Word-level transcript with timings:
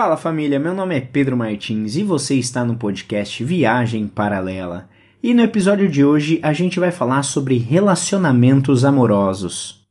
Fala 0.00 0.16
família, 0.16 0.60
meu 0.60 0.72
nome 0.72 0.96
é 0.96 1.00
Pedro 1.00 1.36
Martins 1.36 1.96
e 1.96 2.04
você 2.04 2.36
está 2.36 2.64
no 2.64 2.76
podcast 2.76 3.42
Viagem 3.42 4.06
Paralela. 4.06 4.88
E 5.20 5.34
no 5.34 5.42
episódio 5.42 5.88
de 5.88 6.04
hoje 6.04 6.38
a 6.40 6.52
gente 6.52 6.78
vai 6.78 6.92
falar 6.92 7.24
sobre 7.24 7.58
relacionamentos 7.58 8.84
amorosos. 8.84 9.84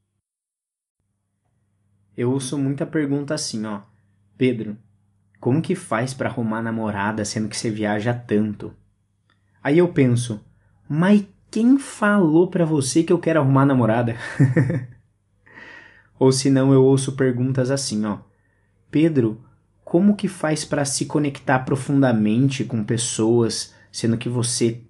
Eu 2.16 2.32
ouço 2.32 2.58
muita 2.58 2.86
pergunta 2.86 3.34
assim, 3.34 3.66
ó. 3.66 3.82
Pedro, 4.38 4.78
como 5.42 5.62
que 5.62 5.76
faz 5.76 6.14
para 6.14 6.30
arrumar 6.30 6.62
namorada 6.62 7.26
sendo 7.26 7.50
que 7.50 7.58
você 7.58 7.70
viaja 7.70 8.14
tanto? 8.14 8.74
Aí 9.62 9.80
eu 9.80 9.90
penso, 9.90 10.40
mas 10.88 11.26
quem 11.52 11.78
falou 11.78 12.50
para 12.50 12.64
você 12.64 13.04
que 13.04 13.12
eu 13.12 13.20
quero 13.20 13.42
arrumar 13.42 13.66
namorada? 13.66 14.16
Ou 16.18 16.32
se 16.32 16.50
não, 16.50 16.72
eu 16.72 16.82
ouço 16.82 17.18
perguntas 17.18 17.70
assim, 17.70 18.06
ó. 18.06 18.20
Pedro, 18.90 19.46
como 19.88 20.18
que 20.18 20.28
faz 20.28 20.66
para 20.66 20.84
se 20.84 21.06
conectar 21.06 21.60
profundamente 21.60 22.66
com 22.66 22.84
pessoas, 22.84 23.74
sendo 23.90 24.18
que 24.18 24.28
você 24.28 24.82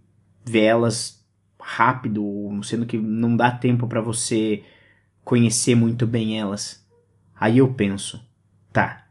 vê 0.43 0.63
elas 0.63 1.23
rápido, 1.61 2.23
sendo 2.63 2.83
que 2.83 2.97
não 2.97 3.37
dá 3.37 3.51
tempo 3.51 3.87
para 3.87 4.01
você 4.01 4.63
conhecer 5.23 5.75
muito 5.75 6.07
bem 6.07 6.39
elas? 6.39 6.83
Aí 7.39 7.59
eu 7.59 7.71
penso, 7.75 8.19
tá. 8.73 9.05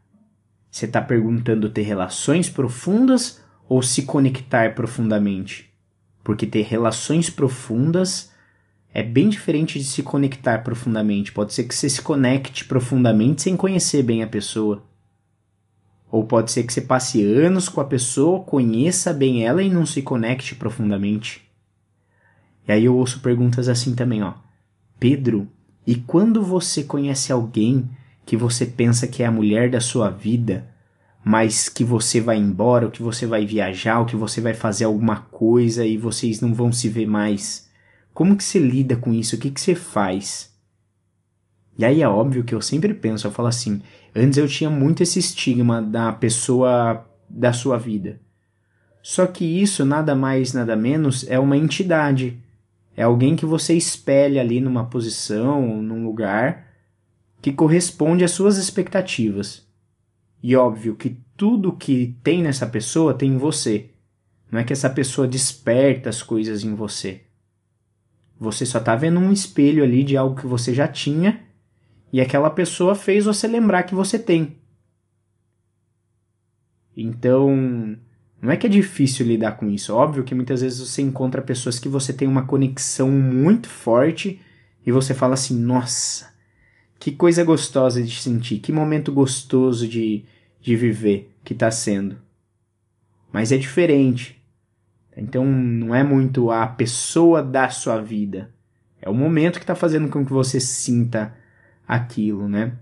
Você 0.69 0.87
está 0.87 1.01
perguntando 1.01 1.69
ter 1.69 1.83
relações 1.83 2.49
profundas 2.49 3.41
ou 3.69 3.81
se 3.81 4.03
conectar 4.03 4.75
profundamente? 4.75 5.73
Porque 6.21 6.45
ter 6.45 6.63
relações 6.63 7.29
profundas 7.29 8.29
é 8.93 9.01
bem 9.01 9.29
diferente 9.29 9.79
de 9.79 9.85
se 9.85 10.03
conectar 10.03 10.65
profundamente. 10.65 11.31
Pode 11.31 11.53
ser 11.53 11.63
que 11.63 11.73
você 11.73 11.89
se 11.89 12.01
conecte 12.01 12.65
profundamente 12.65 13.43
sem 13.43 13.55
conhecer 13.55 14.03
bem 14.03 14.21
a 14.21 14.27
pessoa. 14.27 14.85
Ou 16.11 16.25
pode 16.25 16.51
ser 16.51 16.63
que 16.63 16.73
você 16.73 16.81
passe 16.81 17.23
anos 17.23 17.67
com 17.67 17.81
a 17.81 17.85
pessoa, 17.85 18.43
conheça 18.43 19.13
bem 19.13 19.45
ela 19.45 19.61
e 19.61 19.69
não 19.69 19.85
se 19.85 20.01
conecte 20.01 20.55
profundamente. 20.55 21.41
E 22.67 22.71
aí 22.71 22.85
eu 22.85 22.95
ouço 22.95 23.19
perguntas 23.19 23.67
assim 23.67 23.95
também, 23.95 24.23
ó. 24.23 24.33
Pedro, 24.99 25.47
e 25.85 25.95
quando 25.95 26.43
você 26.43 26.83
conhece 26.83 27.31
alguém 27.31 27.89
que 28.25 28.35
você 28.35 28.65
pensa 28.65 29.07
que 29.07 29.23
é 29.23 29.25
a 29.25 29.31
mulher 29.31 29.69
da 29.69 29.79
sua 29.79 30.09
vida, 30.09 30.67
mas 31.23 31.69
que 31.69 31.83
você 31.83 32.19
vai 32.19 32.37
embora, 32.37 32.85
ou 32.85 32.91
que 32.91 33.01
você 33.01 33.25
vai 33.25 33.45
viajar, 33.45 33.99
ou 33.99 34.05
que 34.05 34.15
você 34.15 34.41
vai 34.41 34.53
fazer 34.53 34.85
alguma 34.85 35.17
coisa 35.17 35.85
e 35.85 35.97
vocês 35.97 36.41
não 36.41 36.53
vão 36.53 36.71
se 36.71 36.89
ver 36.89 37.05
mais? 37.05 37.69
Como 38.13 38.35
que 38.35 38.43
você 38.43 38.59
lida 38.59 38.95
com 38.95 39.13
isso? 39.13 39.35
O 39.35 39.39
que 39.39 39.51
que 39.51 39.61
você 39.61 39.75
faz? 39.75 40.56
E 41.77 41.85
aí 41.85 42.01
é 42.01 42.09
óbvio 42.09 42.43
que 42.43 42.55
eu 42.55 42.61
sempre 42.61 42.93
penso, 42.93 43.27
eu 43.27 43.31
falo 43.31 43.47
assim, 43.47 43.81
antes 44.15 44.37
eu 44.37 44.47
tinha 44.47 44.69
muito 44.69 45.03
esse 45.03 45.19
estigma 45.19 45.81
da 45.81 46.11
pessoa 46.11 47.05
da 47.29 47.53
sua 47.53 47.77
vida. 47.77 48.19
Só 49.03 49.27
que 49.27 49.45
isso 49.45 49.85
nada 49.85 50.15
mais, 50.15 50.53
nada 50.53 50.75
menos 50.75 51.25
é 51.29 51.37
uma 51.37 51.55
entidade. 51.55 52.41
É 52.95 53.03
alguém 53.03 53.35
que 53.35 53.45
você 53.45 53.75
espelha 53.75 54.41
ali 54.41 54.59
numa 54.59 54.85
posição, 54.85 55.81
num 55.81 56.03
lugar 56.03 56.67
que 57.39 57.53
corresponde 57.53 58.23
às 58.23 58.31
suas 58.31 58.57
expectativas. 58.57 59.65
E 60.41 60.55
óbvio 60.55 60.95
que 60.95 61.17
tudo 61.37 61.71
que 61.71 62.17
tem 62.23 62.41
nessa 62.41 62.65
pessoa 62.65 63.13
tem 63.13 63.33
em 63.33 63.37
você. 63.37 63.91
Não 64.51 64.59
é 64.59 64.63
que 64.63 64.73
essa 64.73 64.89
pessoa 64.89 65.27
desperta 65.27 66.09
as 66.09 66.23
coisas 66.23 66.63
em 66.63 66.73
você. 66.73 67.21
Você 68.39 68.65
só 68.65 68.79
está 68.79 68.95
vendo 68.95 69.19
um 69.19 69.31
espelho 69.31 69.83
ali 69.83 70.03
de 70.03 70.17
algo 70.17 70.39
que 70.39 70.47
você 70.47 70.73
já 70.73 70.87
tinha 70.87 71.46
e 72.11 72.21
aquela 72.21 72.49
pessoa 72.49 72.95
fez 72.95 73.25
você 73.25 73.47
lembrar 73.47 73.83
que 73.83 73.95
você 73.95 74.17
tem. 74.17 74.57
Então, 76.95 77.97
não 78.41 78.51
é 78.51 78.57
que 78.57 78.65
é 78.65 78.69
difícil 78.69 79.25
lidar 79.25 79.53
com 79.53 79.69
isso. 79.69 79.93
Óbvio 79.93 80.23
que 80.23 80.33
muitas 80.33 80.61
vezes 80.61 80.79
você 80.79 81.01
encontra 81.01 81.41
pessoas 81.41 81.79
que 81.79 81.89
você 81.89 82.13
tem 82.13 82.27
uma 82.27 82.45
conexão 82.45 83.11
muito 83.11 83.67
forte 83.67 84.39
e 84.85 84.91
você 84.91 85.13
fala 85.13 85.33
assim: 85.33 85.59
nossa, 85.59 86.33
que 86.99 87.11
coisa 87.11 87.43
gostosa 87.43 88.01
de 88.01 88.15
sentir, 88.15 88.59
que 88.59 88.71
momento 88.71 89.11
gostoso 89.11 89.87
de, 89.87 90.25
de 90.61 90.75
viver 90.75 91.31
que 91.43 91.53
está 91.53 91.69
sendo. 91.69 92.17
Mas 93.31 93.51
é 93.51 93.57
diferente. 93.57 94.41
Então 95.15 95.45
não 95.45 95.93
é 95.93 96.03
muito 96.03 96.51
a 96.51 96.67
pessoa 96.67 97.43
da 97.43 97.69
sua 97.69 97.99
vida. 97.99 98.53
É 99.01 99.09
o 99.09 99.13
momento 99.13 99.57
que 99.57 99.63
está 99.63 99.75
fazendo 99.75 100.09
com 100.09 100.25
que 100.25 100.31
você 100.31 100.59
sinta 100.59 101.35
aquilo, 101.87 102.47
né? 102.49 102.73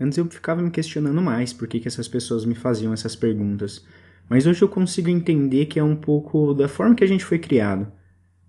Antes 0.00 0.16
eu 0.16 0.24
ficava 0.24 0.62
me 0.62 0.70
questionando 0.70 1.20
mais 1.20 1.52
por 1.52 1.68
que, 1.68 1.78
que 1.78 1.88
essas 1.88 2.08
pessoas 2.08 2.46
me 2.46 2.54
faziam 2.54 2.92
essas 2.92 3.14
perguntas. 3.14 3.84
Mas 4.28 4.46
hoje 4.46 4.62
eu 4.62 4.68
consigo 4.68 5.10
entender 5.10 5.66
que 5.66 5.78
é 5.78 5.84
um 5.84 5.96
pouco 5.96 6.54
da 6.54 6.68
forma 6.68 6.94
que 6.94 7.04
a 7.04 7.06
gente 7.06 7.24
foi 7.24 7.38
criado. 7.38 7.86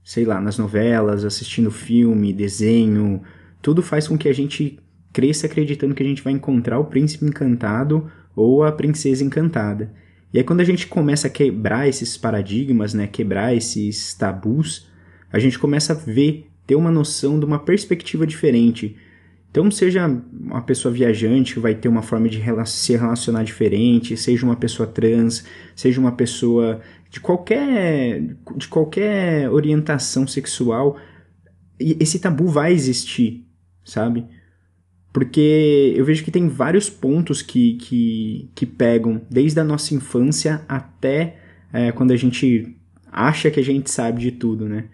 Sei 0.03 0.23
lá, 0.23 0.39
nas 0.39 0.57
novelas, 0.57 1.25
assistindo 1.25 1.69
filme, 1.69 2.31
desenho, 2.31 3.21
tudo 3.61 3.81
faz 3.81 4.07
com 4.07 4.17
que 4.17 4.29
a 4.29 4.33
gente 4.33 4.79
cresça 5.11 5.47
acreditando 5.47 5.93
que 5.93 6.01
a 6.01 6.05
gente 6.05 6.23
vai 6.23 6.31
encontrar 6.31 6.79
o 6.79 6.85
príncipe 6.85 7.25
encantado 7.25 8.09
ou 8.33 8.63
a 8.63 8.71
princesa 8.71 9.23
encantada. 9.23 9.93
E 10.33 10.37
aí 10.37 10.43
quando 10.43 10.61
a 10.61 10.65
gente 10.65 10.87
começa 10.87 11.27
a 11.27 11.29
quebrar 11.29 11.87
esses 11.87 12.17
paradigmas, 12.17 12.93
né, 12.93 13.07
quebrar 13.07 13.53
esses 13.53 14.13
tabus, 14.13 14.89
a 15.31 15.37
gente 15.37 15.59
começa 15.59 15.91
a 15.91 15.95
ver, 15.95 16.47
ter 16.65 16.75
uma 16.75 16.91
noção 16.91 17.37
de 17.37 17.45
uma 17.45 17.59
perspectiva 17.59 18.25
diferente 18.25 18.95
então, 19.51 19.69
seja 19.69 20.07
uma 20.31 20.61
pessoa 20.61 20.93
viajante 20.93 21.55
que 21.55 21.59
vai 21.59 21.75
ter 21.75 21.89
uma 21.89 22.01
forma 22.01 22.29
de 22.29 22.41
se 22.67 22.95
relacionar 22.95 23.43
diferente, 23.43 24.15
seja 24.15 24.45
uma 24.45 24.55
pessoa 24.55 24.87
trans, 24.87 25.45
seja 25.75 25.99
uma 25.99 26.13
pessoa 26.13 26.79
de 27.09 27.19
qualquer, 27.19 28.21
de 28.55 28.67
qualquer 28.69 29.49
orientação 29.49 30.25
sexual, 30.25 30.97
esse 31.77 32.17
tabu 32.17 32.47
vai 32.47 32.71
existir, 32.71 33.45
sabe? 33.83 34.25
Porque 35.11 35.93
eu 35.97 36.05
vejo 36.05 36.23
que 36.23 36.31
tem 36.31 36.47
vários 36.47 36.89
pontos 36.89 37.41
que, 37.41 37.73
que, 37.73 38.49
que 38.55 38.65
pegam 38.65 39.21
desde 39.29 39.59
a 39.59 39.65
nossa 39.65 39.93
infância 39.93 40.63
até 40.65 41.41
é, 41.73 41.91
quando 41.91 42.11
a 42.11 42.15
gente 42.15 42.73
acha 43.11 43.51
que 43.51 43.59
a 43.59 43.63
gente 43.63 43.91
sabe 43.91 44.21
de 44.21 44.31
tudo, 44.31 44.69
né? 44.69 44.85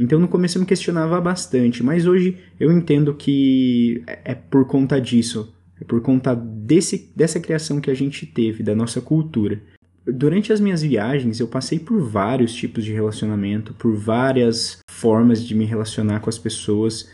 Então 0.00 0.18
no 0.18 0.26
começo 0.26 0.56
eu 0.56 0.60
me 0.60 0.66
questionava 0.66 1.20
bastante, 1.20 1.82
mas 1.82 2.06
hoje 2.06 2.38
eu 2.58 2.72
entendo 2.72 3.12
que 3.12 4.02
é, 4.06 4.32
é 4.32 4.34
por 4.34 4.64
conta 4.64 4.98
disso, 4.98 5.52
é 5.78 5.84
por 5.84 6.00
conta 6.00 6.34
desse, 6.34 7.12
dessa 7.14 7.38
criação 7.38 7.82
que 7.82 7.90
a 7.90 7.94
gente 7.94 8.24
teve, 8.24 8.62
da 8.62 8.74
nossa 8.74 9.02
cultura. 9.02 9.60
Durante 10.06 10.54
as 10.54 10.58
minhas 10.58 10.80
viagens, 10.80 11.38
eu 11.38 11.46
passei 11.46 11.78
por 11.78 12.00
vários 12.00 12.54
tipos 12.54 12.82
de 12.82 12.94
relacionamento, 12.94 13.74
por 13.74 13.94
várias 13.94 14.78
formas 14.90 15.44
de 15.44 15.54
me 15.54 15.66
relacionar 15.66 16.20
com 16.20 16.30
as 16.30 16.38
pessoas. 16.38 17.10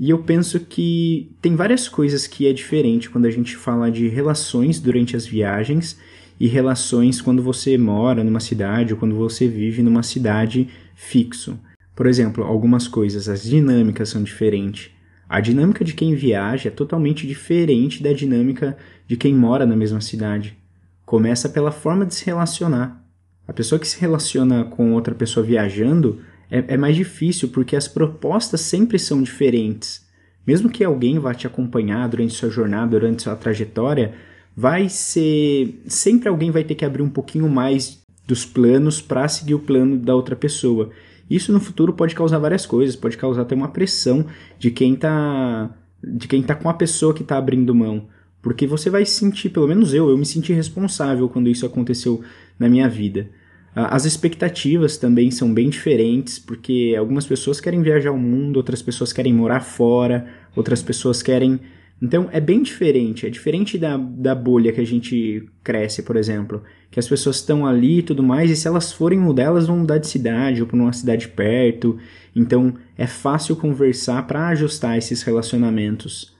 E 0.00 0.08
eu 0.08 0.18
penso 0.20 0.60
que 0.60 1.30
tem 1.42 1.54
várias 1.56 1.90
coisas 1.90 2.26
que 2.26 2.46
é 2.46 2.54
diferente 2.54 3.10
quando 3.10 3.26
a 3.26 3.30
gente 3.30 3.54
fala 3.54 3.90
de 3.90 4.08
relações 4.08 4.80
durante 4.80 5.14
as 5.14 5.26
viagens 5.26 5.98
e 6.40 6.46
relações 6.46 7.20
quando 7.20 7.42
você 7.42 7.76
mora 7.76 8.24
numa 8.24 8.40
cidade 8.40 8.94
ou 8.94 8.98
quando 8.98 9.14
você 9.14 9.46
vive 9.46 9.82
numa 9.82 10.02
cidade 10.02 10.70
fixo. 10.94 11.58
Por 11.98 12.06
exemplo, 12.06 12.44
algumas 12.44 12.86
coisas, 12.86 13.28
as 13.28 13.42
dinâmicas 13.42 14.10
são 14.10 14.22
diferentes. 14.22 14.88
A 15.28 15.40
dinâmica 15.40 15.84
de 15.84 15.94
quem 15.94 16.14
viaja 16.14 16.68
é 16.68 16.70
totalmente 16.70 17.26
diferente 17.26 18.00
da 18.00 18.12
dinâmica 18.12 18.78
de 19.04 19.16
quem 19.16 19.34
mora 19.34 19.66
na 19.66 19.74
mesma 19.74 20.00
cidade. 20.00 20.56
Começa 21.04 21.48
pela 21.48 21.72
forma 21.72 22.06
de 22.06 22.14
se 22.14 22.24
relacionar. 22.24 23.04
A 23.48 23.52
pessoa 23.52 23.80
que 23.80 23.88
se 23.88 24.00
relaciona 24.00 24.62
com 24.62 24.92
outra 24.92 25.12
pessoa 25.12 25.44
viajando 25.44 26.20
é, 26.48 26.66
é 26.68 26.76
mais 26.76 26.94
difícil 26.94 27.48
porque 27.48 27.74
as 27.74 27.88
propostas 27.88 28.60
sempre 28.60 28.96
são 28.96 29.20
diferentes. 29.20 30.06
Mesmo 30.46 30.70
que 30.70 30.84
alguém 30.84 31.18
vá 31.18 31.34
te 31.34 31.48
acompanhar 31.48 32.08
durante 32.08 32.32
sua 32.32 32.48
jornada, 32.48 32.92
durante 32.92 33.24
sua 33.24 33.34
trajetória, 33.34 34.14
vai 34.56 34.88
ser. 34.88 35.82
Sempre 35.88 36.28
alguém 36.28 36.52
vai 36.52 36.62
ter 36.62 36.76
que 36.76 36.84
abrir 36.84 37.02
um 37.02 37.10
pouquinho 37.10 37.48
mais 37.48 37.98
dos 38.24 38.44
planos 38.44 39.02
para 39.02 39.26
seguir 39.26 39.54
o 39.54 39.58
plano 39.58 39.96
da 39.96 40.14
outra 40.14 40.36
pessoa. 40.36 40.92
Isso 41.30 41.52
no 41.52 41.60
futuro 41.60 41.92
pode 41.92 42.14
causar 42.14 42.38
várias 42.38 42.64
coisas, 42.64 42.96
pode 42.96 43.16
causar 43.16 43.42
até 43.42 43.54
uma 43.54 43.68
pressão 43.68 44.26
de 44.58 44.70
quem 44.70 44.94
está 44.94 45.70
de 46.02 46.28
quem 46.28 46.42
tá 46.42 46.54
com 46.54 46.68
a 46.68 46.74
pessoa 46.74 47.12
que 47.12 47.22
está 47.22 47.36
abrindo 47.36 47.74
mão. 47.74 48.06
Porque 48.40 48.66
você 48.66 48.88
vai 48.88 49.04
sentir, 49.04 49.50
pelo 49.50 49.66
menos 49.66 49.92
eu, 49.92 50.08
eu 50.08 50.16
me 50.16 50.24
senti 50.24 50.52
responsável 50.52 51.28
quando 51.28 51.48
isso 51.48 51.66
aconteceu 51.66 52.22
na 52.58 52.68
minha 52.68 52.88
vida. 52.88 53.28
As 53.74 54.04
expectativas 54.04 54.96
também 54.96 55.30
são 55.30 55.52
bem 55.52 55.68
diferentes, 55.68 56.38
porque 56.38 56.94
algumas 56.98 57.26
pessoas 57.26 57.60
querem 57.60 57.82
viajar 57.82 58.10
ao 58.10 58.18
mundo, 58.18 58.56
outras 58.56 58.82
pessoas 58.82 59.12
querem 59.12 59.32
morar 59.32 59.60
fora, 59.60 60.26
outras 60.56 60.82
pessoas 60.82 61.22
querem 61.22 61.60
então 62.00 62.28
é 62.30 62.40
bem 62.40 62.62
diferente, 62.62 63.26
é 63.26 63.30
diferente 63.30 63.76
da, 63.76 63.96
da 63.96 64.34
bolha 64.34 64.72
que 64.72 64.80
a 64.80 64.86
gente 64.86 65.48
cresce, 65.64 66.02
por 66.02 66.16
exemplo, 66.16 66.62
que 66.90 67.00
as 67.00 67.08
pessoas 67.08 67.36
estão 67.36 67.66
ali 67.66 67.98
e 67.98 68.02
tudo 68.02 68.22
mais, 68.22 68.50
e 68.50 68.56
se 68.56 68.68
elas 68.68 68.92
forem 68.92 69.18
mudar, 69.18 69.44
elas 69.44 69.66
vão 69.66 69.78
mudar 69.78 69.98
de 69.98 70.06
cidade 70.06 70.60
ou 70.60 70.68
para 70.68 70.76
uma 70.76 70.92
cidade 70.92 71.26
perto, 71.28 71.98
então 72.34 72.74
é 72.96 73.06
fácil 73.06 73.56
conversar 73.56 74.26
para 74.26 74.48
ajustar 74.48 74.96
esses 74.96 75.22
relacionamentos. 75.22 76.36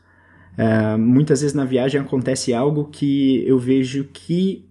Uh, 0.57 0.99
muitas 0.99 1.41
vezes 1.41 1.55
na 1.55 1.65
viagem 1.65 2.01
acontece 2.01 2.53
algo 2.55 2.87
que 2.87 3.45
eu 3.47 3.59
vejo 3.59 4.05
que 4.13 4.69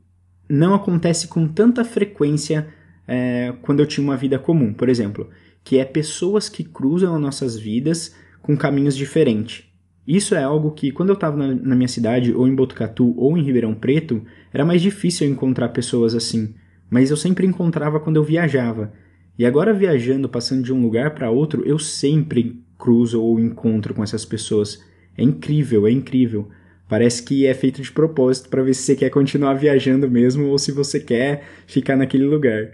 não 0.49 0.73
acontece 0.73 1.27
com 1.27 1.47
tanta 1.47 1.83
frequência 1.83 2.67
uh, 3.03 3.57
quando 3.61 3.81
eu 3.81 3.85
tinha 3.85 4.03
uma 4.03 4.17
vida 4.17 4.39
comum, 4.39 4.73
por 4.73 4.87
exemplo, 4.87 5.29
que 5.63 5.79
é 5.79 5.85
pessoas 5.85 6.47
que 6.47 6.63
cruzam 6.63 7.13
as 7.13 7.21
nossas 7.21 7.57
vidas 7.57 8.15
com 8.41 8.55
caminhos 8.55 8.95
diferentes. 8.95 9.66
Isso 10.07 10.33
é 10.33 10.41
algo 10.41 10.71
que, 10.71 10.89
quando 10.89 11.09
eu 11.09 11.15
estava 11.15 11.35
na, 11.35 11.53
na, 11.53 11.75
minha 11.75 11.87
cidade, 11.87 12.33
ou 12.33 12.47
em 12.47 12.55
Botucatu, 12.55 13.13
ou 13.17 13.37
em 13.37 13.43
Ribeirão 13.43 13.75
Preto, 13.75 14.21
era 14.53 14.63
mais 14.63 14.81
difícil 14.81 15.27
encontrar 15.27 15.69
pessoas 15.69 16.15
assim. 16.15 16.53
Mas 16.89 17.11
eu 17.11 17.17
sempre 17.17 17.45
encontrava 17.45 17.99
quando 17.99 18.15
eu 18.15 18.23
viajava. 18.23 18.93
E 19.37 19.45
agora, 19.45 19.73
viajando, 19.73 20.29
passando 20.29 20.63
de 20.63 20.71
um 20.71 20.81
lugar 20.81 21.13
para 21.13 21.29
outro, 21.29 21.63
eu 21.65 21.77
sempre 21.77 22.63
cruzo 22.77 23.21
ou 23.21 23.37
encontro 23.37 23.93
com 23.93 24.01
essas 24.01 24.23
pessoas. 24.23 24.81
É 25.17 25.23
incrível, 25.23 25.85
é 25.85 25.91
incrível. 25.91 26.47
Parece 26.87 27.21
que 27.21 27.45
é 27.45 27.53
feito 27.53 27.81
de 27.81 27.91
propósito 27.91 28.47
para 28.47 28.63
ver 28.63 28.73
se 28.73 28.83
você 28.83 28.95
quer 28.95 29.09
continuar 29.09 29.55
viajando 29.55 30.09
mesmo 30.09 30.47
ou 30.47 30.57
se 30.57 30.71
você 30.71 31.01
quer 31.01 31.43
ficar 31.67 31.97
naquele 31.97 32.23
lugar. 32.23 32.71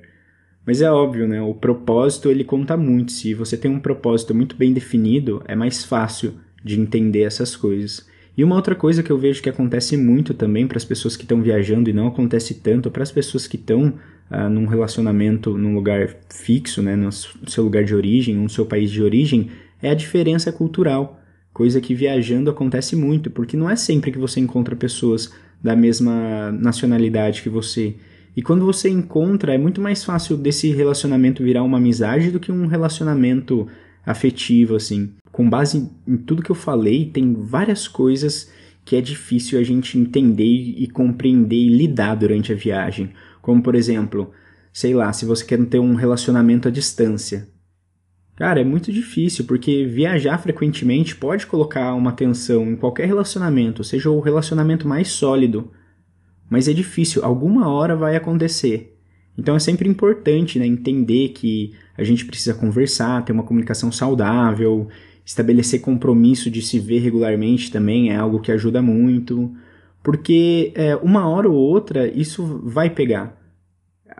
Mas 0.63 0.81
é 0.81 0.91
óbvio, 0.91 1.27
né? 1.27 1.41
O 1.41 1.55
propósito 1.55 2.29
ele 2.29 2.43
conta 2.43 2.77
muito. 2.77 3.11
Se 3.11 3.33
você 3.33 3.57
tem 3.57 3.71
um 3.71 3.79
propósito 3.79 4.35
muito 4.35 4.55
bem 4.55 4.71
definido, 4.71 5.41
é 5.47 5.55
mais 5.55 5.83
fácil 5.83 6.35
de 6.63 6.79
entender 6.79 7.21
essas 7.21 7.55
coisas. 7.55 8.05
E 8.35 8.43
uma 8.43 8.55
outra 8.55 8.73
coisa 8.73 9.03
que 9.03 9.11
eu 9.11 9.17
vejo 9.17 9.41
que 9.41 9.49
acontece 9.49 9.95
muito 9.95 10.33
também 10.33 10.65
para 10.65 10.77
as 10.77 10.85
pessoas 10.85 11.15
que 11.15 11.23
estão 11.23 11.41
viajando 11.41 11.89
e 11.89 11.93
não 11.93 12.07
acontece 12.07 12.55
tanto 12.55 12.89
para 12.89 13.03
as 13.03 13.11
pessoas 13.11 13.45
que 13.45 13.57
estão 13.57 13.93
ah, 14.29 14.49
num 14.49 14.65
relacionamento 14.65 15.55
num 15.55 15.75
lugar 15.75 16.15
fixo, 16.29 16.81
né, 16.81 16.95
no 16.95 17.11
seu 17.11 17.63
lugar 17.63 17.83
de 17.83 17.93
origem, 17.93 18.35
no 18.35 18.49
seu 18.49 18.65
país 18.65 18.89
de 18.89 19.03
origem, 19.03 19.51
é 19.81 19.91
a 19.91 19.93
diferença 19.93 20.51
cultural. 20.51 21.19
Coisa 21.53 21.79
que 21.79 21.93
viajando 21.93 22.49
acontece 22.49 22.95
muito, 22.95 23.29
porque 23.29 23.55
não 23.55 23.69
é 23.69 23.75
sempre 23.75 24.11
que 24.11 24.17
você 24.17 24.39
encontra 24.39 24.75
pessoas 24.75 25.31
da 25.61 25.75
mesma 25.75 26.51
nacionalidade 26.51 27.43
que 27.43 27.49
você. 27.49 27.95
E 28.35 28.41
quando 28.41 28.65
você 28.65 28.89
encontra, 28.89 29.53
é 29.53 29.57
muito 29.57 29.79
mais 29.79 30.03
fácil 30.03 30.35
desse 30.35 30.71
relacionamento 30.71 31.43
virar 31.43 31.61
uma 31.61 31.77
amizade 31.77 32.31
do 32.31 32.39
que 32.39 32.51
um 32.51 32.65
relacionamento 32.65 33.67
afetivo, 34.05 34.75
assim. 34.75 35.13
Com 35.31 35.49
base 35.49 35.89
em 36.07 36.17
tudo 36.17 36.43
que 36.43 36.51
eu 36.51 36.55
falei, 36.55 37.09
tem 37.09 37.33
várias 37.33 37.87
coisas 37.87 38.51
que 38.85 38.95
é 38.95 39.01
difícil 39.01 39.59
a 39.59 39.63
gente 39.63 39.97
entender 39.97 40.43
e 40.43 40.87
compreender 40.87 41.55
e 41.55 41.69
lidar 41.69 42.15
durante 42.15 42.51
a 42.51 42.55
viagem. 42.55 43.11
Como, 43.41 43.61
por 43.61 43.75
exemplo, 43.75 44.31
sei 44.71 44.93
lá, 44.93 45.11
se 45.13 45.25
você 45.25 45.45
quer 45.45 45.63
ter 45.65 45.79
um 45.79 45.95
relacionamento 45.95 46.67
à 46.67 46.71
distância. 46.71 47.47
Cara, 48.35 48.61
é 48.61 48.63
muito 48.63 48.91
difícil, 48.91 49.45
porque 49.45 49.85
viajar 49.85 50.39
frequentemente 50.39 51.15
pode 51.15 51.45
colocar 51.45 51.93
uma 51.93 52.11
tensão 52.11 52.71
em 52.71 52.75
qualquer 52.75 53.05
relacionamento, 53.05 53.83
seja 53.83 54.09
o 54.09 54.19
relacionamento 54.19 54.87
mais 54.87 55.09
sólido. 55.09 55.71
Mas 56.49 56.67
é 56.67 56.73
difícil, 56.73 57.23
alguma 57.23 57.69
hora 57.69 57.95
vai 57.95 58.15
acontecer. 58.15 58.92
Então 59.37 59.55
é 59.55 59.59
sempre 59.59 59.89
importante 59.89 60.59
né, 60.59 60.65
entender 60.65 61.29
que 61.29 61.73
a 61.97 62.03
gente 62.03 62.25
precisa 62.25 62.53
conversar, 62.53 63.23
ter 63.25 63.31
uma 63.31 63.43
comunicação 63.43 63.91
saudável, 63.91 64.87
estabelecer 65.25 65.81
compromisso 65.81 66.49
de 66.49 66.61
se 66.61 66.79
ver 66.79 66.99
regularmente 66.99 67.71
também 67.71 68.11
é 68.11 68.15
algo 68.15 68.39
que 68.39 68.51
ajuda 68.51 68.81
muito, 68.81 69.51
porque 70.03 70.71
é, 70.75 70.95
uma 70.97 71.27
hora 71.27 71.49
ou 71.49 71.55
outra 71.55 72.07
isso 72.07 72.61
vai 72.63 72.89
pegar. 72.89 73.41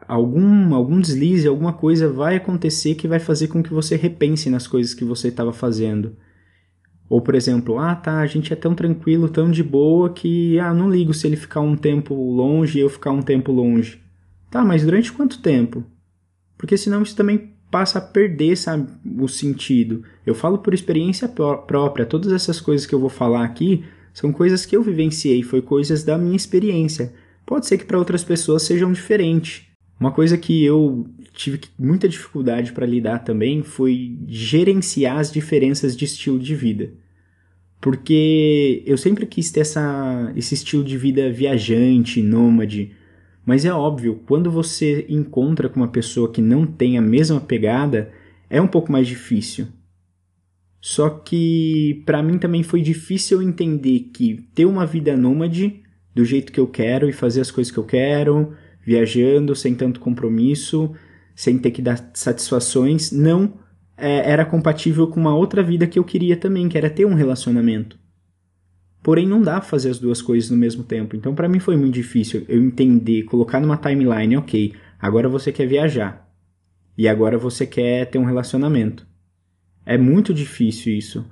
Algum, 0.08 0.74
algum 0.74 1.00
deslize, 1.00 1.48
alguma 1.48 1.74
coisa 1.74 2.10
vai 2.10 2.38
acontecer 2.38 2.96
que 2.96 3.08
vai 3.08 3.20
fazer 3.20 3.48
com 3.48 3.62
que 3.62 3.74
você 3.74 3.96
repense 3.96 4.50
nas 4.50 4.66
coisas 4.66 4.94
que 4.94 5.06
você 5.06 5.28
estava 5.28 5.54
fazendo. 5.54 6.16
Ou, 7.10 7.22
por 7.22 7.36
exemplo, 7.36 7.78
ah, 7.78 7.96
tá, 7.96 8.20
a 8.20 8.26
gente 8.26 8.52
é 8.52 8.56
tão 8.56 8.74
tranquilo, 8.74 9.30
tão 9.30 9.52
de 9.52 9.62
boa 9.62 10.10
que, 10.10 10.58
ah, 10.58 10.74
não 10.74 10.90
ligo 10.90 11.14
se 11.14 11.28
ele 11.28 11.36
ficar 11.36 11.62
um 11.62 11.76
tempo 11.76 12.16
longe 12.16 12.80
e 12.80 12.82
eu 12.82 12.90
ficar 12.90 13.12
um 13.12 13.22
tempo 13.22 13.52
longe. 13.52 14.02
Tá, 14.54 14.64
mas 14.64 14.84
durante 14.84 15.12
quanto 15.12 15.42
tempo? 15.42 15.84
Porque 16.56 16.78
senão 16.78 17.02
isso 17.02 17.16
também 17.16 17.54
passa 17.72 17.98
a 17.98 18.02
perder, 18.02 18.56
sabe, 18.56 18.88
o 19.20 19.28
sentido. 19.28 20.04
Eu 20.24 20.36
falo 20.36 20.60
por 20.60 20.76
experiência 20.76 21.28
própria. 21.28 22.06
Todas 22.06 22.32
essas 22.32 22.62
coisas 22.62 22.86
que 22.86 22.94
eu 22.94 23.00
vou 23.00 23.10
falar 23.10 23.44
aqui 23.44 23.84
são 24.14 24.32
coisas 24.32 24.64
que 24.64 24.78
eu 24.78 24.84
vivenciei, 24.84 25.42
foi 25.42 25.60
coisas 25.60 26.04
da 26.04 26.20
minha 26.20 26.36
experiência. 26.36 27.16
Pode 27.48 27.66
ser 27.66 27.80
que 27.80 27.86
para 27.86 27.98
outras 27.98 28.24
pessoas 28.24 28.62
sejam 28.62 28.94
diferentes. 28.94 29.64
Uma 30.00 30.12
coisa 30.12 30.38
que 30.38 30.64
eu 30.64 31.08
tive 31.34 31.62
muita 31.80 32.08
dificuldade 32.08 32.74
para 32.74 32.86
lidar 32.86 33.24
também 33.24 33.64
foi 33.64 34.20
gerenciar 34.28 35.18
as 35.18 35.32
diferenças 35.32 35.98
de 35.98 36.06
estilo 36.06 36.38
de 36.38 36.54
vida. 36.54 36.94
Porque 37.82 38.84
eu 38.86 39.00
sempre 39.00 39.26
quis 39.26 39.50
ter 39.50 39.62
essa, 39.62 40.32
esse 40.36 40.54
estilo 40.54 40.84
de 40.84 40.96
vida 40.96 41.32
viajante, 41.32 42.22
nômade, 42.22 42.92
mas 43.46 43.66
é 43.66 43.74
óbvio, 43.74 44.22
quando 44.26 44.50
você 44.50 45.06
encontra 45.10 45.68
com 45.68 45.80
uma 45.80 45.88
pessoa 45.88 46.32
que 46.32 46.42
não 46.42 46.66
tem 46.66 46.98
a 46.98 47.02
mesma 47.02 47.42
pegada, 47.42 48.12
é 48.50 48.62
um 48.62 48.68
pouco 48.68 48.92
mais 48.92 49.08
difícil. 49.08 49.68
Só 50.80 51.10
que 51.10 52.04
para 52.06 52.22
mim 52.22 52.38
também 52.38 52.64
foi 52.64 52.82
difícil 52.82 53.42
entender 53.42 54.12
que 54.14 54.48
ter 54.54 54.66
uma 54.66 54.86
vida 54.86 55.16
nômade 55.16 55.82
do 56.14 56.26
jeito 56.26 56.52
que 56.52 56.60
eu 56.60 56.68
quero 56.68 57.10
e 57.10 57.14
fazer 57.14 57.42
as 57.42 57.50
coisas 57.50 57.72
que 57.72 57.80
eu 57.80 57.86
quero, 57.86 58.54
viajando 58.86 59.56
sem 59.56 59.74
tanto 59.74 60.00
compromisso, 60.00 60.94
sem 61.36 61.58
ter 61.58 61.72
que 61.72 61.82
dar 61.82 62.12
satisfações, 62.14 63.12
não 63.12 63.54
é, 63.98 64.30
era 64.30 64.46
compatível 64.46 65.08
com 65.08 65.20
uma 65.20 65.36
outra 65.36 65.64
vida 65.64 65.88
que 65.88 65.98
eu 65.98 66.04
queria 66.04 66.36
também, 66.36 66.68
que 66.68 66.78
era 66.78 66.90
ter 66.90 67.06
um 67.06 67.14
relacionamento. 67.14 67.98
Porém, 69.04 69.28
não 69.28 69.42
dá 69.42 69.60
fazer 69.60 69.90
as 69.90 70.00
duas 70.00 70.22
coisas 70.22 70.50
no 70.50 70.56
mesmo 70.56 70.82
tempo. 70.82 71.16
Então, 71.16 71.36
para 71.36 71.50
mim 71.50 71.60
foi 71.60 71.76
muito 71.76 71.94
difícil 71.94 72.46
eu 72.48 72.64
entender, 72.64 73.24
colocar 73.24 73.60
numa 73.60 73.76
timeline, 73.76 74.38
ok, 74.38 74.74
agora 74.98 75.28
você 75.28 75.52
quer 75.52 75.68
viajar. 75.68 76.26
E 76.98 77.08
agora 77.08 77.38
você 77.38 77.68
quer 77.68 78.10
ter 78.10 78.18
um 78.18 78.24
relacionamento. 78.24 79.06
É 79.86 79.98
muito 79.98 80.34
difícil 80.34 80.94
isso. 80.94 81.26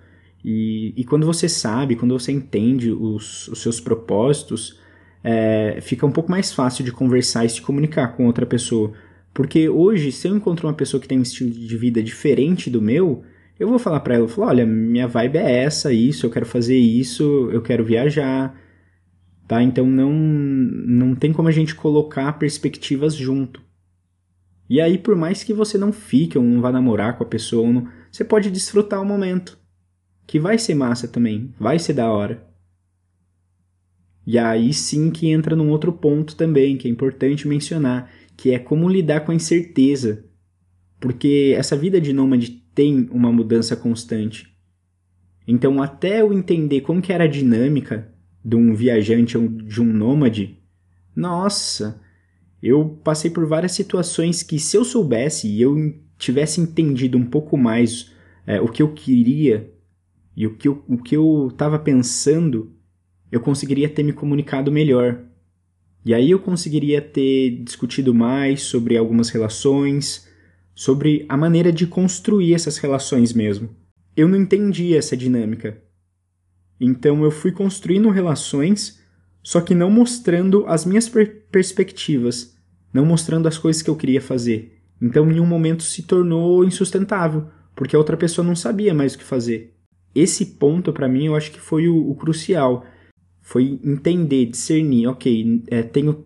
E, 0.44 0.94
e 0.98 1.06
quando 1.06 1.26
você 1.26 1.48
sabe, 1.48 1.96
quando 1.96 2.18
você 2.18 2.34
entende 2.34 2.92
os, 2.92 3.48
os 3.48 3.62
seus 3.62 3.80
propósitos, 3.80 4.78
é, 5.24 5.80
fica 5.82 6.06
um 6.06 6.12
pouco 6.12 6.30
mais 6.30 6.52
fácil 6.52 6.84
de 6.84 6.92
conversar 6.92 7.46
e 7.46 7.50
se 7.50 7.62
comunicar 7.62 8.18
com 8.18 8.26
outra 8.26 8.46
pessoa. 8.46 8.92
Porque 9.34 9.70
hoje, 9.70 10.12
se 10.12 10.28
eu 10.28 10.36
encontro 10.36 10.68
uma 10.68 10.74
pessoa 10.74 11.00
que 11.00 11.08
tem 11.08 11.20
um 11.20 11.22
estilo 11.22 11.52
de 11.52 11.78
vida 11.78 12.04
diferente 12.04 12.70
do 12.70 12.82
meu, 12.82 13.24
eu 13.62 13.70
vou 13.70 13.78
falar 13.78 14.00
para 14.00 14.16
ela, 14.16 14.28
falar, 14.28 14.48
olha, 14.48 14.66
minha 14.66 15.08
vibe 15.08 15.38
é 15.38 15.64
essa, 15.64 15.94
isso, 15.94 16.26
eu 16.26 16.32
quero 16.32 16.48
fazer 16.48 16.78
isso, 16.78 17.48
eu 17.52 17.62
quero 17.62 17.86
viajar, 17.86 18.60
tá? 19.48 19.62
Então 19.62 19.86
não 19.86 20.12
não 20.12 21.16
tem 21.16 21.32
como 21.32 21.48
a 21.48 21.52
gente 21.52 21.76
colocar 21.76 22.34
perspectivas 22.40 23.14
junto. 23.14 23.62
E 24.68 24.82
aí, 24.82 24.98
por 24.98 25.16
mais 25.16 25.44
que 25.44 25.54
você 25.54 25.78
não 25.78 25.94
fique 25.94 26.40
ou 26.40 26.44
não 26.44 26.60
vá 26.60 26.72
namorar 26.72 27.18
com 27.18 27.24
a 27.24 27.28
pessoa, 27.28 27.72
não, 27.72 27.88
você 28.12 28.24
pode 28.24 28.50
desfrutar 28.50 29.00
o 29.00 29.06
momento, 29.06 29.60
que 30.26 30.40
vai 30.40 30.58
ser 30.58 30.74
massa 30.74 31.08
também, 31.08 31.54
vai 31.60 31.78
ser 31.78 31.94
da 31.94 32.10
hora. 32.12 32.48
E 34.26 34.40
aí 34.40 34.74
sim 34.74 35.12
que 35.12 35.30
entra 35.30 35.56
num 35.56 35.70
outro 35.70 35.94
ponto 35.94 36.36
também, 36.36 36.78
que 36.78 36.88
é 36.88 36.92
importante 36.92 37.48
mencionar, 37.48 38.10
que 38.36 38.52
é 38.52 38.58
como 38.58 38.90
lidar 38.90 39.20
com 39.22 39.32
a 39.32 39.36
incerteza. 39.36 40.26
Porque 41.00 41.54
essa 41.56 41.76
vida 41.76 42.02
de 42.02 42.14
nômade 42.14 42.61
tem 42.74 43.08
uma 43.12 43.32
mudança 43.32 43.76
constante. 43.76 44.52
Então, 45.48 45.82
até 45.82 46.22
eu 46.22 46.32
entender 46.32 46.82
como 46.82 47.02
que 47.02 47.12
era 47.12 47.26
a 47.26 47.28
dinâmica 47.28 48.14
de 48.44 48.56
um 48.56 48.74
viajante 48.74 49.38
ou 49.38 49.48
de 49.48 49.82
um 49.82 49.86
nômade, 49.86 50.58
nossa, 51.16 52.02
eu 52.62 53.00
passei 53.04 53.30
por 53.30 53.46
várias 53.46 53.72
situações 53.74 54.44
que 54.44 54.60
se 54.60 54.78
eu 54.78 54.86
soubesse 54.86 55.48
e 55.48 55.62
eu 55.62 55.96
tivesse 56.18 56.62
entendido 56.62 57.18
um 57.18 57.26
pouco 57.26 57.58
mais 57.58 58.12
é, 58.46 58.62
o 58.62 58.68
que 58.68 58.82
eu 58.82 58.94
queria 58.94 59.74
e 60.36 60.48
o 60.48 60.56
que 60.56 60.68
eu, 60.68 60.84
o 60.88 60.98
que 60.98 61.16
eu 61.16 61.50
estava 61.52 61.78
pensando, 61.78 62.72
eu 63.32 63.40
conseguiria 63.40 63.90
ter 63.90 64.04
me 64.04 64.14
comunicado 64.14 64.72
melhor. 64.72 65.24
E 66.06 66.14
aí 66.14 66.32
eu 66.32 66.40
conseguiria 66.40 67.02
ter 67.02 67.62
discutido 67.64 68.14
mais 68.14 68.64
sobre 68.64 68.98
algumas 68.98 69.30
relações, 69.30 70.28
sobre 70.74 71.26
a 71.28 71.38
maneira 71.38 71.72
de 71.72 71.86
construir 71.86 72.54
essas 72.54 72.78
relações 72.78 73.34
mesmo. 73.34 73.70
Eu 74.16 74.28
não 74.28 74.38
entendi 74.38 74.96
essa 74.96 75.16
dinâmica. 75.16 75.82
Então 76.80 77.24
eu 77.24 77.32
fui 77.32 77.52
construindo 77.52 78.10
relações, 78.10 79.00
só 79.44 79.62
que 79.62 79.76
não 79.76 79.90
mostrando 79.92 80.66
as 80.68 80.86
minhas 80.86 81.08
per 81.08 81.42
perspectivas, 81.52 82.56
não 82.94 83.06
mostrando 83.06 83.48
as 83.48 83.58
coisas 83.58 83.82
que 83.82 83.90
eu 83.90 83.96
queria 83.96 84.22
fazer. 84.22 84.80
Então 85.02 85.30
em 85.32 85.40
um 85.40 85.46
momento 85.46 85.84
se 85.84 86.04
tornou 86.04 86.64
insustentável, 86.64 87.48
porque 87.76 87.96
a 87.96 88.00
outra 88.00 88.18
pessoa 88.18 88.46
não 88.46 88.56
sabia 88.56 88.94
mais 88.94 89.14
o 89.14 89.18
que 89.18 89.24
fazer. 89.24 89.74
Esse 90.14 90.46
ponto 90.46 90.92
para 90.92 91.08
mim 91.08 91.26
eu 91.26 91.36
acho 91.36 91.52
que 91.52 91.60
foi 91.60 91.88
o, 91.88 92.10
o, 92.10 92.16
crucial, 92.16 92.86
foi 93.42 93.80
entender, 93.84 94.46
discernir, 94.46 95.08
ok, 95.08 95.64
é, 95.68 95.84
tenho, 95.84 96.26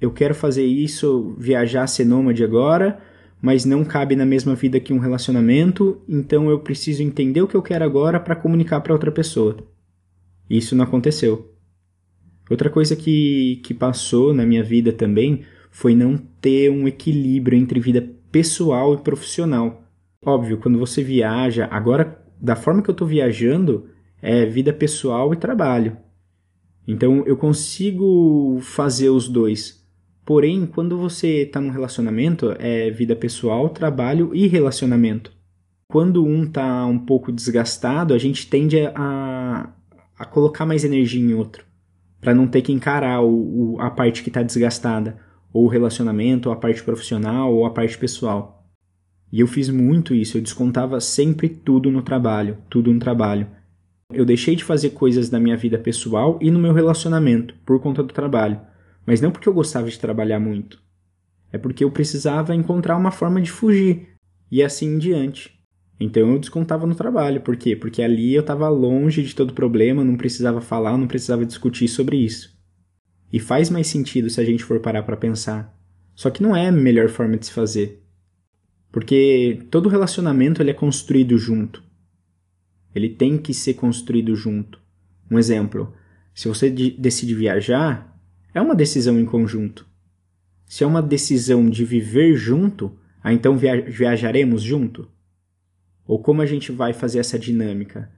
eu 0.00 0.10
quero 0.10 0.34
fazer 0.34 0.64
isso, 0.64 1.34
viajar, 1.38 1.86
ser 1.86 2.04
nômade 2.04 2.44
agora, 2.44 3.00
mas 3.42 3.64
não 3.64 3.84
cabe 3.84 4.14
na 4.14 4.24
mesma 4.24 4.54
vida 4.54 4.78
que 4.78 4.92
um 4.92 5.00
relacionamento, 5.00 6.00
então 6.08 6.48
eu 6.48 6.60
preciso 6.60 7.02
entender 7.02 7.42
o 7.42 7.48
que 7.48 7.56
eu 7.56 7.62
quero 7.62 7.84
agora 7.84 8.20
para 8.20 8.36
comunicar 8.36 8.80
para 8.80 8.92
outra 8.92 9.10
pessoa. 9.10 9.56
Isso 10.48 10.76
não 10.76 10.84
aconteceu. 10.84 11.52
Outra 12.48 12.70
coisa 12.70 12.94
que, 12.94 13.60
que 13.64 13.74
passou 13.74 14.32
na 14.32 14.46
minha 14.46 14.62
vida 14.62 14.92
também 14.92 15.42
foi 15.72 15.92
não 15.92 16.16
ter 16.16 16.70
um 16.70 16.86
equilíbrio 16.86 17.58
entre 17.58 17.80
vida 17.80 18.08
pessoal 18.30 18.94
e 18.94 18.98
profissional. 18.98 19.82
Óbvio, 20.24 20.58
quando 20.58 20.78
você 20.78 21.02
viaja, 21.02 21.66
agora, 21.68 22.24
da 22.40 22.54
forma 22.54 22.80
que 22.80 22.90
eu 22.90 22.92
estou 22.92 23.08
viajando, 23.08 23.88
é 24.20 24.46
vida 24.46 24.72
pessoal 24.72 25.32
e 25.34 25.36
trabalho. 25.36 25.96
Então 26.86 27.24
eu 27.26 27.36
consigo 27.36 28.58
fazer 28.60 29.08
os 29.08 29.28
dois. 29.28 29.81
Porém, 30.24 30.66
quando 30.66 30.96
você 30.96 31.42
está 31.42 31.60
num 31.60 31.70
relacionamento, 31.70 32.54
é 32.58 32.90
vida 32.90 33.16
pessoal, 33.16 33.68
trabalho 33.68 34.30
e 34.32 34.46
relacionamento. 34.46 35.32
Quando 35.88 36.24
um 36.24 36.44
está 36.44 36.86
um 36.86 36.98
pouco 36.98 37.32
desgastado, 37.32 38.14
a 38.14 38.18
gente 38.18 38.48
tende 38.48 38.78
a, 38.94 39.72
a 40.16 40.24
colocar 40.24 40.64
mais 40.64 40.84
energia 40.84 41.20
em 41.20 41.34
outro, 41.34 41.64
para 42.20 42.34
não 42.34 42.46
ter 42.46 42.62
que 42.62 42.72
encarar 42.72 43.20
o, 43.22 43.74
o, 43.74 43.80
a 43.80 43.90
parte 43.90 44.22
que 44.22 44.30
está 44.30 44.42
desgastada, 44.42 45.18
ou 45.52 45.64
o 45.64 45.68
relacionamento, 45.68 46.48
ou 46.48 46.54
a 46.54 46.58
parte 46.58 46.82
profissional, 46.82 47.52
ou 47.52 47.66
a 47.66 47.70
parte 47.70 47.98
pessoal. 47.98 48.64
E 49.30 49.40
eu 49.40 49.46
fiz 49.46 49.68
muito 49.68 50.14
isso, 50.14 50.38
eu 50.38 50.42
descontava 50.42 51.00
sempre 51.00 51.48
tudo 51.48 51.90
no 51.90 52.02
trabalho, 52.02 52.58
tudo 52.70 52.92
no 52.92 53.00
trabalho. 53.00 53.48
Eu 54.12 54.24
deixei 54.24 54.54
de 54.54 54.62
fazer 54.62 54.90
coisas 54.90 55.30
na 55.30 55.40
minha 55.40 55.56
vida 55.56 55.78
pessoal 55.78 56.38
e 56.40 56.50
no 56.50 56.58
meu 56.58 56.72
relacionamento 56.72 57.54
por 57.64 57.80
conta 57.80 58.02
do 58.02 58.12
trabalho, 58.12 58.60
mas 59.06 59.20
não 59.20 59.30
porque 59.30 59.48
eu 59.48 59.54
gostava 59.54 59.88
de 59.88 59.98
trabalhar 59.98 60.40
muito. 60.40 60.82
É 61.52 61.58
porque 61.58 61.84
eu 61.84 61.90
precisava 61.90 62.54
encontrar 62.54 62.96
uma 62.96 63.10
forma 63.10 63.40
de 63.40 63.50
fugir 63.50 64.08
e 64.50 64.62
assim 64.62 64.94
em 64.94 64.98
diante. 64.98 65.58
Então 66.00 66.32
eu 66.32 66.38
descontava 66.38 66.86
no 66.86 66.94
trabalho, 66.94 67.40
por 67.40 67.56
quê? 67.56 67.76
Porque 67.76 68.02
ali 68.02 68.34
eu 68.34 68.40
estava 68.40 68.68
longe 68.68 69.22
de 69.22 69.34
todo 69.34 69.52
problema, 69.52 70.04
não 70.04 70.16
precisava 70.16 70.60
falar, 70.60 70.96
não 70.96 71.06
precisava 71.06 71.46
discutir 71.46 71.88
sobre 71.88 72.16
isso. 72.16 72.52
E 73.32 73.38
faz 73.38 73.70
mais 73.70 73.86
sentido 73.86 74.28
se 74.28 74.40
a 74.40 74.44
gente 74.44 74.64
for 74.64 74.80
parar 74.80 75.02
para 75.04 75.16
pensar. 75.16 75.78
Só 76.14 76.28
que 76.28 76.42
não 76.42 76.54
é 76.54 76.68
a 76.68 76.72
melhor 76.72 77.08
forma 77.08 77.36
de 77.36 77.46
se 77.46 77.52
fazer. 77.52 78.02
Porque 78.90 79.60
todo 79.70 79.88
relacionamento 79.88 80.60
ele 80.60 80.70
é 80.70 80.74
construído 80.74 81.38
junto. 81.38 81.82
Ele 82.94 83.08
tem 83.08 83.38
que 83.38 83.54
ser 83.54 83.74
construído 83.74 84.34
junto. 84.36 84.78
Um 85.30 85.38
exemplo: 85.38 85.94
se 86.34 86.46
você 86.46 86.68
decide 86.68 87.34
viajar, 87.34 88.11
é 88.54 88.60
uma 88.60 88.74
decisão 88.74 89.18
em 89.18 89.24
conjunto. 89.24 89.86
Se 90.66 90.84
é 90.84 90.86
uma 90.86 91.02
decisão 91.02 91.68
de 91.68 91.84
viver 91.84 92.34
junto, 92.34 92.96
ah, 93.22 93.32
então 93.32 93.56
via 93.56 93.80
viajaremos 93.80 94.62
junto? 94.62 95.08
Ou 96.06 96.18
como 96.18 96.42
a 96.42 96.46
gente 96.46 96.72
vai 96.72 96.92
fazer 96.92 97.18
essa 97.18 97.38
dinâmica? 97.38 98.10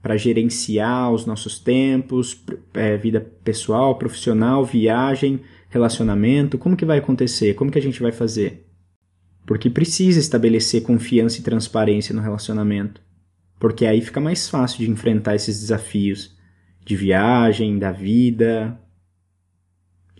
Para 0.00 0.16
gerenciar 0.16 1.12
os 1.12 1.24
nossos 1.26 1.58
tempos, 1.58 2.42
é, 2.74 2.96
vida 2.96 3.20
pessoal, 3.44 3.96
profissional, 3.96 4.64
viagem, 4.64 5.40
relacionamento, 5.68 6.58
como 6.58 6.76
que 6.76 6.84
vai 6.84 6.98
acontecer? 6.98 7.54
Como 7.54 7.70
que 7.70 7.78
a 7.78 7.82
gente 7.82 8.02
vai 8.02 8.12
fazer? 8.12 8.66
Porque 9.46 9.70
precisa 9.70 10.18
estabelecer 10.18 10.82
confiança 10.82 11.38
e 11.38 11.42
transparência 11.42 12.14
no 12.14 12.20
relacionamento 12.20 13.00
porque 13.62 13.86
aí 13.86 14.00
fica 14.00 14.18
mais 14.18 14.48
fácil 14.48 14.78
de 14.78 14.90
enfrentar 14.90 15.36
esses 15.36 15.60
desafios 15.60 16.36
de 16.84 16.96
viagem, 16.96 17.78
da 17.78 17.92
vida, 17.92 18.76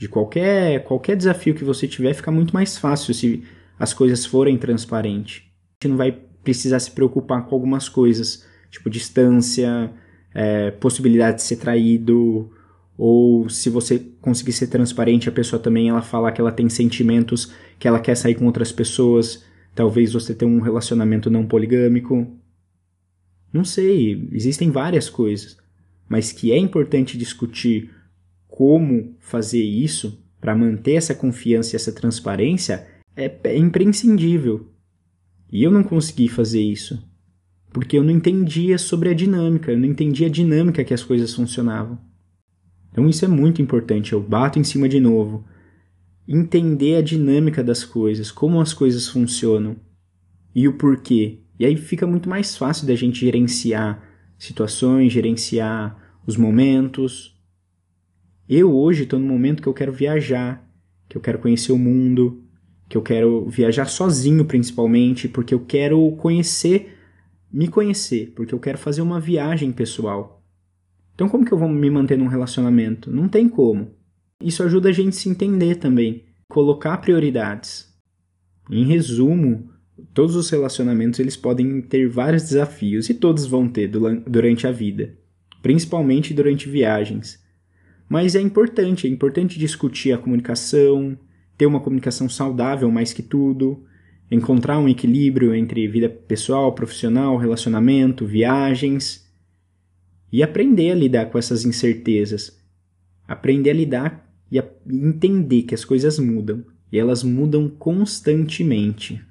de 0.03 0.09
qualquer 0.09 0.83
qualquer 0.83 1.17
desafio 1.17 1.55
que 1.55 1.63
você 1.63 1.87
tiver, 1.87 2.13
fica 2.13 2.33
muito 2.33 2.53
mais 2.53 2.77
fácil 2.77 3.15
se 3.15 3.45
as 3.79 3.95
coisas 3.95 4.27
forem 4.27 4.59
transparentes. 4.59 5.45
A 5.45 5.87
gente 5.87 5.91
não 5.91 5.97
vai 5.97 6.11
precisar 6.43 6.81
se 6.81 6.91
preocupar 6.91 7.47
com 7.47 7.55
algumas 7.55 7.89
coisas, 7.89 8.45
tipo 8.69 8.91
distância, 8.91 9.93
é, 10.35 10.73
possibilidade 10.73 11.37
de 11.37 11.43
ser 11.45 11.55
traído, 11.55 12.51
ou 12.99 13.49
se 13.49 13.71
você 13.71 14.01
conseguir 14.21 14.51
ser 14.51 14.67
transparente, 14.67 15.29
a 15.29 15.33
pessoa 15.33 15.63
também 15.63 15.89
ela 15.89 16.03
falar 16.03 16.33
que 16.33 16.41
ela 16.41 16.51
tem 16.51 16.69
sentimentos, 16.69 17.53
que 17.79 17.87
ela 17.87 18.01
quer 18.01 18.17
sair 18.17 18.35
com 18.35 18.47
outras 18.47 18.73
pessoas, 18.73 19.45
talvez 19.73 20.13
você 20.13 20.35
tenha 20.35 20.51
um 20.51 20.61
relacionamento 20.61 21.31
não 21.31 21.47
poligâmico. 21.47 22.27
Não 23.53 23.65
sei, 23.65 24.29
existem 24.33 24.69
várias 24.69 25.09
coisas, 25.09 25.57
mas 26.09 26.33
que 26.33 26.51
é 26.51 26.59
importante 26.59 27.17
discutir 27.17 27.89
como 28.53 29.17
fazer 29.19 29.63
isso 29.63 30.23
para 30.39 30.55
manter 30.55 30.93
essa 30.93 31.15
confiança 31.15 31.75
e 31.75 31.77
essa 31.77 31.91
transparência 31.91 32.87
é, 33.17 33.35
é 33.45 33.57
imprescindível. 33.57 34.69
E 35.51 35.63
eu 35.63 35.71
não 35.71 35.83
consegui 35.83 36.29
fazer 36.29 36.61
isso, 36.61 37.03
porque 37.73 37.97
eu 37.97 38.05
não 38.05 38.11
entendia 38.11 38.77
sobre 38.77 39.09
a 39.09 39.15
dinâmica, 39.15 39.73
eu 39.73 39.79
não 39.79 39.87
entendia 39.87 40.27
a 40.27 40.31
dinâmica 40.31 40.85
que 40.85 40.93
as 40.93 41.03
coisas 41.03 41.33
funcionavam. 41.33 41.99
Então 42.91 43.09
isso 43.09 43.25
é 43.25 43.29
muito 43.29 43.63
importante, 43.63 44.13
eu 44.13 44.23
bato 44.23 44.59
em 44.59 44.65
cima 44.65 44.87
de 44.87 45.01
novo. 45.01 45.47
Entender 46.29 46.97
a 46.97 47.03
dinâmica 47.03 47.65
das 47.65 47.85
coisas, 47.85 48.31
como 48.31 48.61
as 48.61 48.75
coisas 48.75 49.09
funcionam 49.09 49.77
e 50.55 50.69
o 50.69 50.75
porquê. 50.75 51.41
E 51.59 51.65
aí 51.65 51.75
fica 51.75 52.07
muito 52.07 52.29
mais 52.29 52.55
fácil 52.55 52.87
da 52.87 52.95
gente 52.95 53.21
gerenciar 53.21 54.07
situações, 54.39 55.11
gerenciar 55.11 56.21
os 56.27 56.37
momentos. 56.37 57.32
Eu 58.55 58.77
hoje 58.77 59.05
estou 59.05 59.19
no 59.19 59.25
momento 59.25 59.63
que 59.63 59.69
eu 59.69 59.73
quero 59.73 59.91
viajar, 59.91 60.63
que 61.09 61.17
eu 61.17 61.23
quero 61.23 61.39
conhecer 61.39 61.73
o 61.73 61.79
mundo, 61.79 62.45
que 62.87 62.99
eu 62.99 63.01
quero 63.01 63.49
viajar 63.49 63.87
sozinho 63.87 64.45
principalmente, 64.45 65.27
porque 65.27 65.55
eu 65.55 65.61
quero 65.61 66.13
conhecer, 66.17 66.99
me 67.51 67.67
conhecer, 67.67 68.35
porque 68.37 68.55
eu 68.55 68.59
quero 68.59 68.77
fazer 68.77 69.01
uma 69.01 69.19
viagem 69.19 69.73
pessoal. 69.73 70.45
Então 71.15 71.31
como 71.31 71.47
que 71.47 71.53
eu 71.53 71.57
vou 71.57 71.67
me 71.67 71.89
manter 71.89 72.19
num 72.19 72.27
relacionamento? 72.27 73.11
Não 73.11 73.27
tem 73.27 73.49
como. 73.49 73.95
Isso 74.39 74.63
ajuda 74.63 74.91
a 74.91 74.93
gente 74.93 75.17
a 75.17 75.21
se 75.21 75.31
entender 75.31 75.77
também, 75.77 76.27
colocar 76.47 76.99
prioridades. 76.99 77.91
Em 78.71 78.85
resumo, 78.85 79.73
Todos 80.13 80.37
os 80.37 80.51
relacionamentos 80.51 81.21
eles 81.21 81.37
podem 81.37 81.81
ter 81.81 82.09
vários 82.09 82.43
desafios 82.43 83.09
e 83.09 83.15
todos 83.15 83.47
vão 83.47 83.69
ter 83.69 83.89
durante 83.89 84.67
a 84.67 84.73
vida, 84.73 85.17
principalmente 85.63 86.35
durante 86.35 86.69
viagens. 86.69 87.42
Mas 88.13 88.35
é 88.35 88.43
importante, 88.43 89.07
é 89.07 89.11
importante 89.11 89.59
discutir 89.59 90.13
a 90.13 90.19
comunicação, 90.19 91.19
ter 91.57 91.65
uma 91.65 91.81
comunicação 91.81 92.29
saudável 92.29 92.91
mais 92.91 93.11
que 93.11 93.23
tudo, 93.23 93.85
encontrar 94.31 94.79
um 94.79 94.87
equilíbrio 94.87 95.55
entre 95.55 95.89
vida 95.89 96.11
pessoal, 96.11 96.75
profissional, 96.75 97.39
relacionamento, 97.39 98.27
viagens 98.27 99.27
e 100.31 100.43
aprender 100.43 100.91
a 100.91 100.95
lidar 100.95 101.31
com 101.31 101.39
essas 101.39 101.65
incertezas. 101.65 102.63
Aprender 103.27 103.71
a 103.71 103.75
lidar 103.75 104.31
e 104.51 104.59
a 104.59 104.65
entender 104.87 105.63
que 105.63 105.75
as 105.75 105.83
coisas 105.83 106.19
mudam 106.19 106.67
e 106.93 106.99
elas 106.99 107.23
mudam 107.23 107.67
constantemente. 107.67 109.23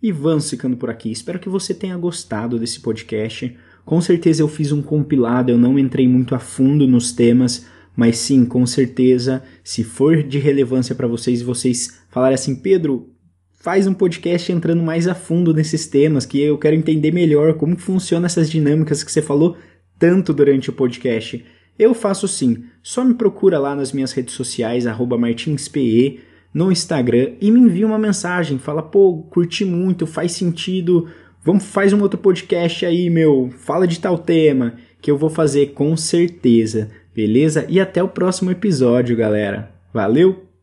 E 0.00 0.12
vamos 0.12 0.48
ficando 0.48 0.76
por 0.76 0.88
aqui. 0.88 1.10
Espero 1.10 1.40
que 1.40 1.48
você 1.48 1.74
tenha 1.74 1.98
gostado 1.98 2.60
desse 2.60 2.78
podcast. 2.78 3.56
Com 3.84 4.00
certeza 4.00 4.40
eu 4.40 4.46
fiz 4.46 4.70
um 4.70 4.82
compilado, 4.82 5.50
eu 5.50 5.58
não 5.58 5.76
entrei 5.76 6.06
muito 6.06 6.32
a 6.36 6.38
fundo 6.38 6.86
nos 6.86 7.10
temas, 7.10 7.66
mas 7.96 8.18
sim, 8.18 8.44
com 8.44 8.66
certeza, 8.66 9.42
se 9.62 9.84
for 9.84 10.22
de 10.22 10.38
relevância 10.38 10.94
para 10.94 11.06
vocês 11.06 11.42
vocês 11.42 12.00
falarem 12.10 12.34
assim, 12.34 12.56
Pedro, 12.56 13.10
faz 13.52 13.86
um 13.86 13.94
podcast 13.94 14.50
entrando 14.52 14.82
mais 14.82 15.08
a 15.08 15.14
fundo 15.14 15.54
nesses 15.54 15.86
temas, 15.86 16.26
que 16.26 16.40
eu 16.40 16.58
quero 16.58 16.76
entender 16.76 17.12
melhor 17.12 17.54
como 17.54 17.78
funcionam 17.78 18.26
essas 18.26 18.50
dinâmicas 18.50 19.02
que 19.02 19.10
você 19.10 19.22
falou 19.22 19.56
tanto 19.98 20.34
durante 20.34 20.70
o 20.70 20.72
podcast. 20.72 21.44
Eu 21.78 21.94
faço 21.94 22.28
sim. 22.28 22.64
Só 22.82 23.04
me 23.04 23.14
procura 23.14 23.58
lá 23.58 23.74
nas 23.74 23.92
minhas 23.92 24.12
redes 24.12 24.34
sociais, 24.34 24.84
martinspe, 25.18 26.20
no 26.54 26.70
Instagram 26.70 27.32
e 27.40 27.50
me 27.50 27.58
envia 27.58 27.86
uma 27.86 27.98
mensagem, 27.98 28.58
fala, 28.58 28.80
pô, 28.80 29.26
curti 29.30 29.64
muito, 29.64 30.06
faz 30.06 30.32
sentido, 30.32 31.08
vamos 31.42 31.64
faz 31.64 31.92
um 31.92 32.00
outro 32.00 32.18
podcast 32.18 32.86
aí, 32.86 33.10
meu, 33.10 33.50
fala 33.58 33.88
de 33.88 33.98
tal 33.98 34.16
tema, 34.16 34.74
que 35.02 35.10
eu 35.10 35.18
vou 35.18 35.28
fazer 35.28 35.72
com 35.72 35.96
certeza, 35.96 36.92
beleza? 37.14 37.64
E 37.68 37.80
até 37.80 38.02
o 38.02 38.08
próximo 38.08 38.50
episódio, 38.50 39.16
galera. 39.16 39.70
Valeu! 39.92 40.53